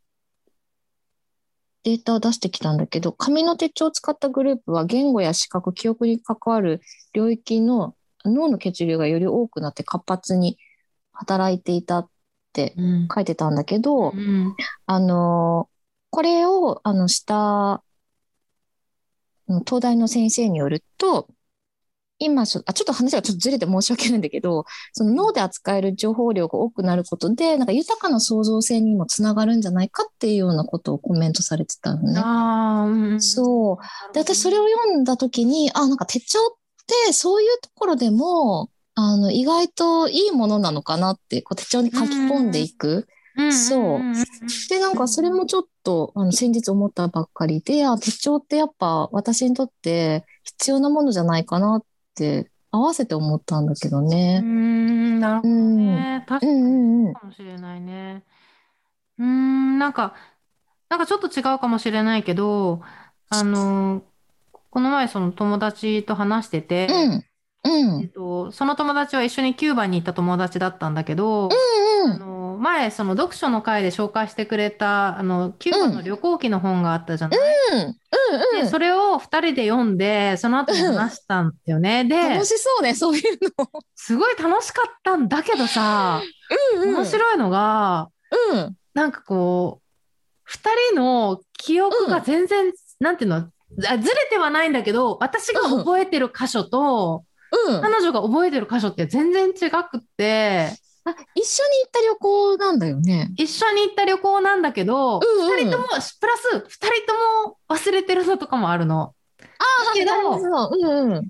[1.85, 6.81] データを出してきたんだけど、紙の手帳を使ったグループは言語や視覚、記憶に関わる
[7.13, 10.59] 領域の脳の血流がより多くなって活発に
[11.13, 12.09] 働いていたっ
[12.55, 12.75] て
[13.15, 14.57] 書いてたんだけど、うん、
[14.87, 15.69] あの、
[16.09, 17.83] これをあのした
[19.67, 21.29] 東大の先生によると、
[22.19, 32.21] 今あ、ちょっと話がちょっとずれて申し訳ないんだけど、その脳で扱える情報量が多くなることで、なんか豊かな創造性にもつながるんじゃないかっていうようなことをコメントされてたのね。
[32.25, 34.15] あうん、そう。
[34.15, 36.43] で、私それを読んだ時に、あ、なんか手帳っ
[37.07, 43.09] てそういうところでも、あの、意外といいものなのかなって、こう手帳に書き込んでいく。
[43.51, 44.01] そう。
[44.69, 54.41] で、なんかそれもちょっと、あの、先日思ったばっかりで、あ、手帳ってやっぱ私にとって必要なものじゃないかなっって合わせて思ったんだけどね。
[54.43, 56.25] うん、なるほどね。
[56.29, 58.25] 確かにかもしれないね。
[59.19, 60.15] うん、なんか、
[60.89, 62.83] なんかちょっと違うかもしれないけど、
[63.29, 64.03] あの、
[64.71, 67.25] この前その友達と話してて、うん
[67.65, 77.41] うんえっと、その友達は一緒にキューバに行った友達だったんだけど、うんうん、あの前その読書の会で紹介してくれたあのキューバの旅行記の本があったじゃない、
[77.73, 77.79] うん。
[77.79, 77.97] うん
[78.59, 83.23] うん、でそれを2人で読んでその後に話したんだよね、で楽しそうねそういう
[83.59, 83.69] の。
[83.95, 86.23] すごい楽しかったんだけどさ、
[86.75, 88.09] うんうん、面白いのが、
[88.53, 89.81] うん、なんかこ
[90.47, 93.49] う2人の記憶が全然、うん、なんていうの？
[93.77, 93.99] ずれ
[94.31, 97.25] てはないんだけど私が覚えてる箇所と、
[97.69, 100.71] うん、彼女が覚えてる箇所って全然違くって、
[101.05, 103.31] あ、一緒に行った旅行なんだよね。
[103.37, 109.15] 一緒に行った旅行なんだけど、うんうん、2人とも、プラス2人とも忘れてるのとかもあるの。
[109.41, 109.45] あ
[109.91, 110.13] あ、けど、
[110.71, 111.29] うんうん。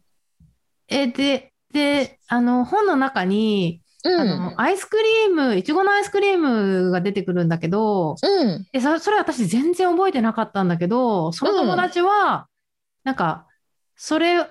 [0.88, 12.46] えで、で、あの、本の中に、うん、あのアイスクリーム、いちごのアイスクリームが出てくるんだけど、うん、でそそれ私全然覚えてなかったんだけど、その友達は、
[13.02, 13.46] なんか、
[13.96, 14.46] それを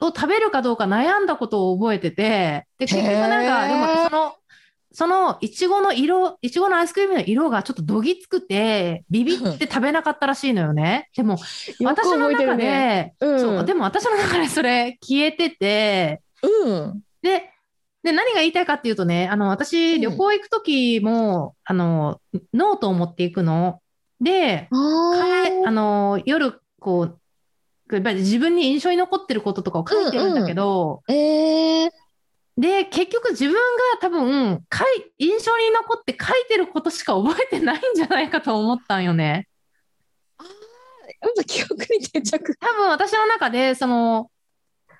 [0.00, 4.34] 食べるかどうか悩んだことを覚えてて、で、結局なんか、でもその、
[4.98, 11.08] そのいちごの色、いちごのアイスクリームの色がちょっとどぎつくて、ビビって食べなかったらしいのよね。
[11.16, 11.38] でも、
[11.84, 17.00] 私の中で、ねうん、そう、でも私の中でそれ 消えてて、うん。
[17.22, 17.48] で、
[18.02, 22.20] で、何が言いたいかっていうとね、あの、私、旅行行くときも、うん、あの、
[22.52, 23.80] ノートを持っていくの。
[24.20, 31.90] で、あの、夜、こう、やっぱり自分に印象に残ってることとかを書いてるんだけど、うんうん、えー、
[32.58, 33.60] で、結局自分が
[34.00, 39.46] 多分、かい、印象に残って書いてることしか覚えてないんじゃないかと思ったんよね。
[40.38, 42.56] ああ、記憶に定着。
[42.56, 44.28] 多分私の中で、その、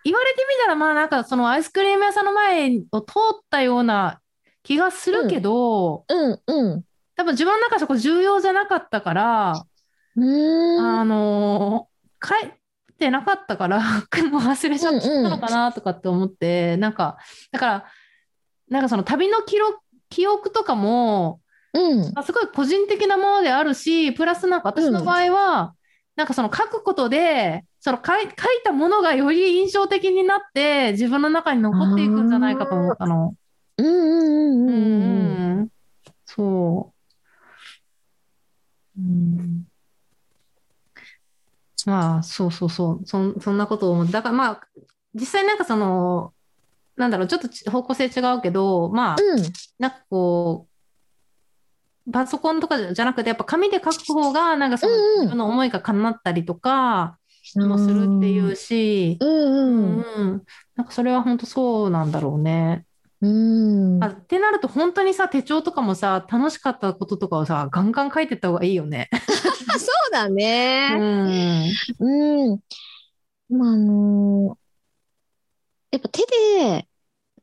[0.04, 4.20] 言われてみたら、まあなんかそのアイスクリーム屋さんの前を通ったような
[4.62, 6.84] 気がするけど、うん、うん、うん。
[7.16, 9.64] 多分自分の中そこ重要じゃなかったから、
[10.16, 11.88] うんあの
[12.20, 12.57] かい、
[12.98, 13.78] てなかったから、
[14.30, 17.18] もう忘れちゃったのかなとかって思って、うんうん、なんか、
[17.52, 17.84] だから、
[18.68, 19.80] なんかその旅の記録
[20.10, 21.40] 記憶とかも、
[21.74, 25.74] うん、すごい個人的なものであるし、プラスなんか私の場合は、
[26.16, 28.32] なんかその書くことで、その書い書い
[28.64, 33.34] たものがより印象的になって、自分の中に残っていくんじゃないかと思ったの。
[33.76, 35.58] うんうんうんうんうん。
[35.60, 35.68] うん
[36.24, 36.92] そ
[38.96, 39.00] う。
[39.00, 39.66] うん。
[41.86, 43.06] まあ、そうそうそう。
[43.06, 44.10] そん、そんなことを思う。
[44.10, 44.60] だからまあ、
[45.14, 46.34] 実際なんかその、
[46.96, 49.42] なんだろう、ちょっとち方向性違うけど、まあ、うん。
[49.78, 50.66] なんかこ
[52.06, 57.18] う、パソコンとかじゃなくて、やっぱ紙で書く方が、なんかそのうんうん自分の思いが叶ったりとか
[57.56, 60.36] もするっていうし、うんううん。
[60.36, 60.42] ん、
[60.74, 62.84] なんかそれは本当そうなんだろうね。
[63.20, 64.04] うん。
[64.04, 69.08] あ、ってなると本当にさ、手帳とかもさ、楽しかったこととかをさ、ガンガン書いてった方がいいよね。
[69.78, 70.88] そうだうね。
[70.94, 71.72] ん。
[71.98, 72.60] うん。
[73.50, 74.58] まあ、あの
[75.90, 76.22] やっぱ手
[76.60, 76.88] で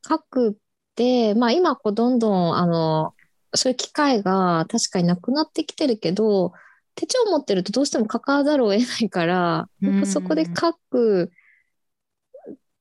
[0.07, 0.53] 書くっ
[0.95, 3.13] て、まあ今こうどんどん、あの、
[3.53, 6.53] そういう機会が確かになくなってきてるけど、
[6.95, 11.31] 手帳持ってるとどうしても書かざるを得ないから、やっぱそこで書く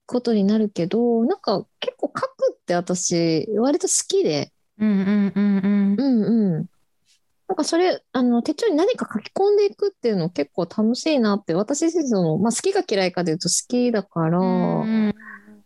[0.06, 5.94] ことになるけど、なんか結構書くって私割と好きで、うんうんうんうん。
[5.98, 6.66] うんうん。
[7.46, 15.14] なんかそれ、あの、手帳に何か書き込んでいくっていうの結構楽しいなって、私自身その、まあ好きか嫌いかで言うと好きだから、うん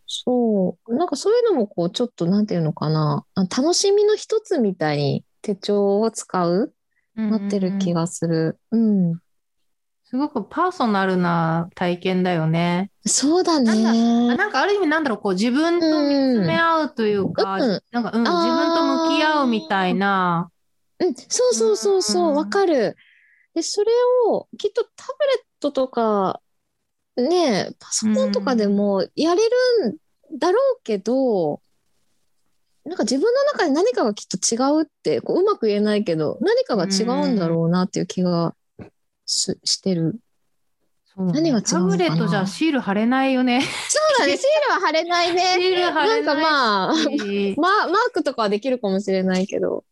[0.05, 6.73] そう、なんかそういうのもこう、ちょっとなんていうのかな、あ楽しみの一つみたいに手帳を使う、
[7.15, 8.57] うんなってる気がする。
[8.71, 9.19] うん。
[10.09, 12.89] すごくパーソナルな体験だよね。
[13.05, 14.35] そうだあね。
[14.35, 20.49] なんかある意味なんだろう、こう自分と見つめ合うというか、うんなんか、うん、自分と向き合うみたいな。
[20.97, 22.97] うん、そうそうそうそうう、んわかる。
[23.53, 23.91] で、それ
[24.25, 26.41] をきっとタブレットとか、
[27.15, 29.41] ね、パソコンとかでもやれ
[29.83, 31.61] るんだろうけど、
[32.83, 38.55] なんか自分の中で何かがきっと違うって、こううまく言えないけど、何かが違うんだろうなっていう気が
[39.31, 40.19] すしてる。
[41.15, 43.61] 何が違うタブレットじゃシール貼れないよね。
[43.61, 43.67] そ
[44.15, 45.41] うだね、シールは貼れないね。
[45.59, 46.93] シール貼れなんかまあ。
[47.57, 49.83] ま、マークとかはできるかもしれないけど。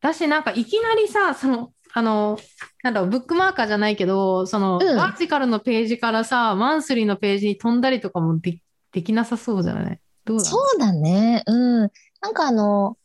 [0.00, 2.38] だし、なんかいきなりさ、その、あの、
[2.82, 8.60] なんだろう、ブックマーカーじゃないけど、その、うんバーチカルのページからさ、マンスリーのページに飛んだりとかもで
[8.92, 10.00] できなさそうじゃない？
[10.24, 11.42] どうだそうだね。
[11.46, 11.52] う
[11.86, 11.90] ん。
[12.20, 12.96] なんかあの、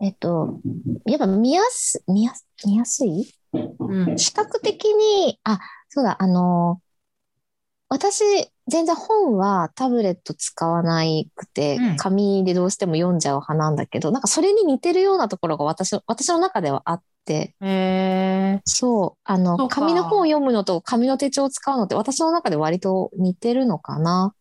[0.00, 0.60] えっと、
[1.04, 3.34] やっぱ見やす、見やす、見やすい？
[3.52, 4.18] うん。
[4.18, 5.58] 視覚的に、あ、
[5.88, 6.80] そうだ、あの、
[7.88, 8.22] 私、
[8.68, 24.34] 全然本はタブレット使わないくてうん、紙でどうしても読んじゃう派なんだけど、なんかそれに似てるようなところが私の、私の中ではあって、えそう、あの、紙の本を読むのと紙の手帳を使うのって私の中で割と似てるのかな。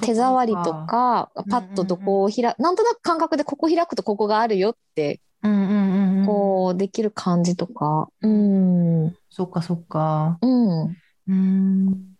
[0.00, 6.26] 手触りとか、うんパッとどこを開、なんとなく感覚でここ開くとここがあるよって、うんうんうんうん。
[6.26, 8.08] こう、できる感じとか。
[8.22, 9.04] うん。
[9.04, 9.16] うん。
[9.30, 10.38] そっかそっか。
[10.42, 10.82] うん。
[10.82, 12.16] うーん。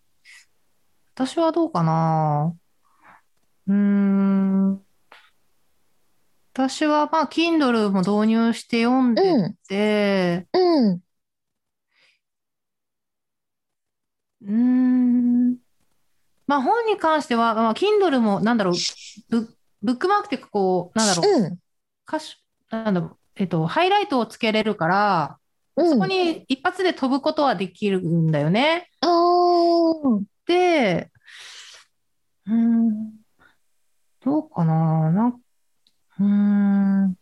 [1.14, 2.54] 私はどうかな。
[3.68, 4.82] うーん。
[6.52, 11.00] 私はまあ、Kindle も導入して読んでて、うん。
[14.42, 15.56] うーん。
[16.50, 18.74] まあ、本に関しては、まあ、Kindle も、なんだろう、
[19.28, 21.58] ブ、ブックマークってこう、なんだろう、うん。
[22.08, 22.38] 歌詞、
[22.70, 25.38] なんだろう、えっと、ハイライトをつけれるから、
[25.76, 25.90] うん。
[25.90, 28.90] そこに一発で飛ぶことはできるんだよね。
[30.44, 31.12] で、
[32.48, 33.12] うーん、
[34.24, 37.16] どうかな、なん、うーん。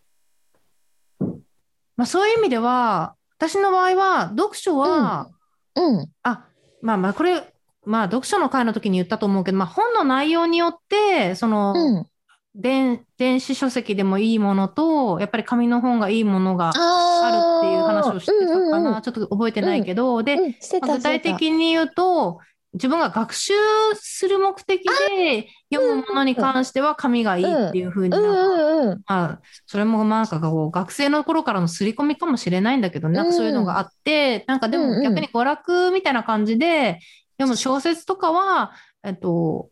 [1.99, 5.29] まあ、そういう意味では、私の場合は、読書は、
[5.75, 6.07] うん。
[6.23, 6.49] あ、
[6.81, 7.53] まあまあ、これ、
[7.89, 12.07] まあ、読書の会の時に言ったと思うけど、まあ、本の内容によって、その、うん。
[12.55, 19.01] 電、電子書籍でもいいものと、やっぱり紙の本がいいものがああるっていう話をしてたかうんうんな。
[19.01, 21.23] ちょっと覚えてないけど、で、うん、してた、まあ具体。
[21.23, 22.41] 的に言うと、
[22.75, 23.55] 自分が学習
[23.95, 29.03] する目的で読むものに関しては紙がいいっていうふうにうんうんうん。
[29.07, 36.99] まあ、それもなんかこう学生の頃からの刷り込みかもしれないんだけど、なんかそういうのがあって、なんかでも逆に娯楽みたいな感じで
[37.39, 38.73] 読む小説とかは、
[39.05, 39.71] えっと、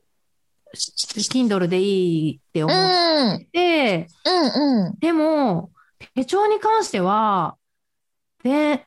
[0.74, 3.46] Kindle でいいって思っうん。
[3.52, 4.98] て、うんうん。
[4.98, 5.70] でも、
[6.14, 7.56] 手帳に関しては、
[8.42, 8.86] で、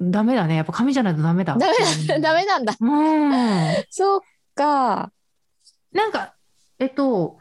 [0.00, 0.56] ダメだね。
[0.56, 1.56] やっぱ紙じゃないとダメだ。
[1.56, 1.74] ダメ
[2.06, 2.74] だ、ダメなんだ。
[2.78, 2.86] う
[3.80, 3.84] ん。
[3.90, 4.20] そっ
[4.54, 5.12] か。
[5.92, 6.34] なんか、
[6.78, 7.38] えっと、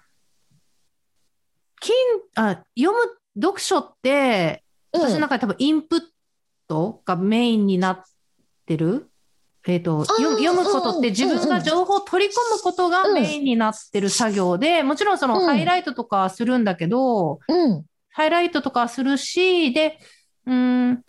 [1.80, 1.95] 金、
[2.36, 6.02] あ、読む、読書って、私の中で多分インプッ
[6.68, 8.04] トがメインになっ
[8.66, 9.10] てる。
[9.66, 17.86] えっと、読む読むことって自分が情報を取り込むことがメインになってる作業で、もちろんそのうんハイライトとかはするんだけど、うん。
[18.11, 19.99] ハイライトとかはするし、で、
[20.45, 21.03] うーん、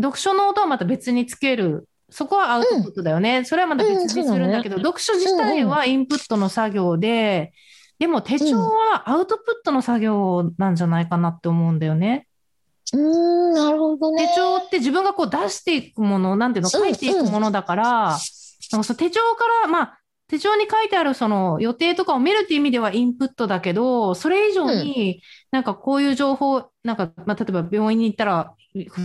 [0.00, 1.88] 読書ノートはまた別につける。
[2.10, 3.38] そこはアウトプットだよね。
[3.38, 7.52] うん、それはまた別にするんだけど、うんね、読書自体はインプットの作業で、
[7.98, 12.26] でも手帳はアウトプットの作業なんじゃないかなって思うんだよね。
[12.92, 14.28] うん、なるほどね。
[14.28, 18.18] 手帳って自分がこう出していくもの、なんていうの、書いていくものだから、なんか
[18.68, 28.54] その手帳から、まあ、手帳に書いてあるその予定とかを見るっていう意味ではインプットだけど、それ以上になんかこういう情報、なんか、まあ、例えば病院に行ったら、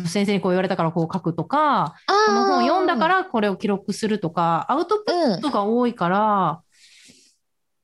[0.07, 1.95] 先生にこう言われたからこう書くとか、
[2.27, 6.61] この本読んだからこれを記録するとか、アウトプットが多いから、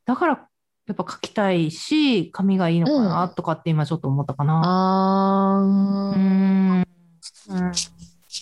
[0.05, 0.47] だから
[0.91, 4.61] やっぱ書きたいし、紙がいいのかなとかって今ちょっと思ったかな。
[4.61, 5.61] ああ。
[5.61, 6.81] うん。
[6.81, 6.85] うん。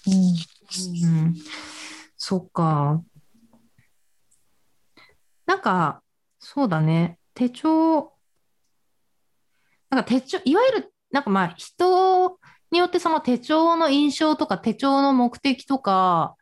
[0.04, 1.36] うん。
[2.18, 3.04] そっか。
[5.46, 6.02] なんか、
[6.40, 7.20] そうだね。
[7.36, 8.14] 手帳、
[9.92, 12.40] なんか手帳、いわゆる、なんかまあ人
[12.72, 16.36] によってその手帳の印象とか手帳の目的とか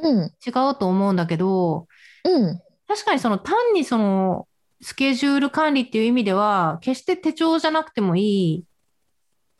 [0.00, 1.86] 違うと思うんだけど、
[2.24, 4.48] うん、確かにその単にその
[4.80, 8.22] スケジュール管理っていう意味では、決して手帳じゃなくてもい
[8.54, 8.64] いっ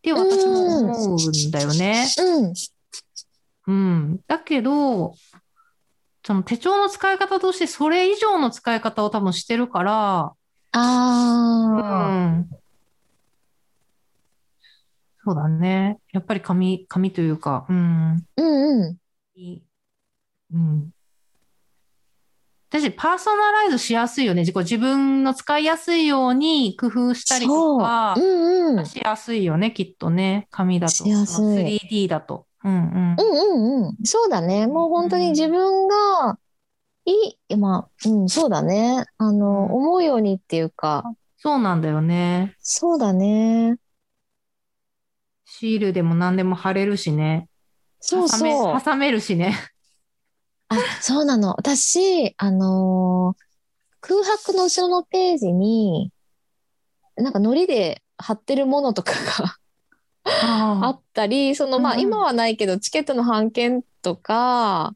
[0.02, 2.06] て私も思うんだよね。
[2.18, 2.54] うん。
[3.66, 4.20] うん。
[4.26, 5.14] だけど、
[6.24, 10.32] その手帳の使い方としてそれ以上の使い方を多分してるから、
[10.72, 12.48] ああ、うん。
[15.24, 15.98] そうだね。
[16.12, 18.24] やっぱり紙、紙というか、うん。
[18.36, 18.98] うんうん。
[20.52, 20.90] うん。
[22.70, 24.44] 私、パーソナライズしやすいよね。
[24.44, 30.48] 自分の使いやすいように工夫したりとか、うんうん、しやすいよね、きっとね。
[30.50, 30.92] 紙だと。
[30.92, 31.78] しやすい。
[31.90, 32.46] 3D だと。
[32.64, 33.16] うんうん。
[33.18, 33.96] うんうんうん。
[34.04, 34.66] そうだね。
[34.66, 36.38] もう本当に自分が
[37.06, 39.06] いい、まあ、うん、そうだね。
[39.16, 41.04] あの、思うようにっていうか。
[41.38, 42.54] そうなんだよね。
[42.60, 43.78] そうだね。
[45.46, 47.48] シールでも何でも貼れるしね。
[48.00, 48.80] そうそう。
[48.80, 49.56] 挟めるしね。
[50.68, 51.54] あ、そうなの。
[51.56, 53.44] 私、あのー、
[54.00, 56.12] 空白の後ろのページに、
[57.16, 59.12] なんか糊で貼ってるものとか
[59.42, 59.56] が
[60.24, 64.94] あったり、そのまあ今はないけどチケットの半券とか、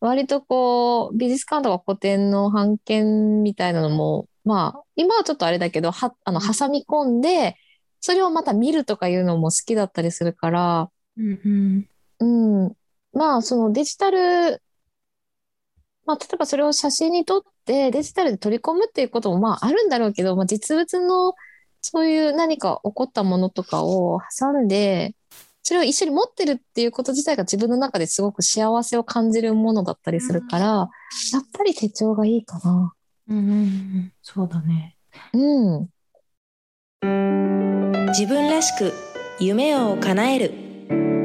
[0.00, 7.56] 割とこう美術館とか古典の半券みたいなのも、まあ今はちょっとあれだけど、は、あの挟み込んで、
[8.00, 11.88] それをまた見るとかいうのも好きだったりするから、うん。
[12.20, 12.24] う
[12.68, 12.72] ん、
[13.12, 14.62] まあそのデジタル、
[16.06, 21.34] まあ例えばそれを写真に撮ってデジタルで取り込むっていうこともまああるんだろうけど、まあ実物の
[21.80, 25.14] そういう何か起こったものとかを挟んで、
[25.62, 30.88] それを一緒に持ってるっていうこと自体が自分の中ですごく幸せを感じるものだったりするから、うん、やっ
[31.52, 32.92] ぱり手帳がいいかな。
[33.28, 34.96] うん、うん、そうだね。
[35.32, 35.88] うん。
[38.08, 38.92] 自分らしく
[39.40, 41.23] 夢を叶える。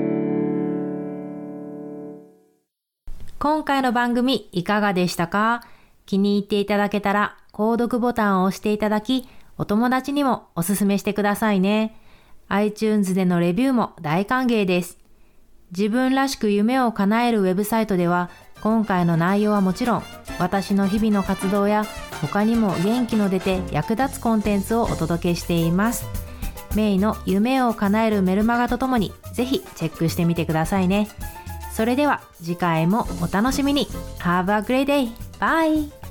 [3.42, 5.64] 今回の番組いかがでしたか？
[6.06, 11.96] 気に入っていただけたら購読ボタンを押していただきお友達にもおすすめしてくださいね。
[12.50, 14.98] iTunes でのレビューも大歓迎です。
[15.72, 18.30] 自分らしく夢を叶えるウェブサイトでは、
[18.60, 20.04] 今回の内容はもちろん、
[20.38, 21.86] 私の日々の活動や、
[22.22, 26.06] 他にも元気の出て役立つコンテンツをお届けしています。
[26.76, 31.08] メイの夢を叶えるメルマガとともに、ぜひチェックしてみてくださいね。
[31.80, 33.88] それでは次回もお楽しみに。
[34.20, 35.10] Have a great day!
[35.40, 36.09] Bye!